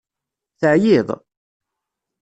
Teεyiḍ? 0.59 1.09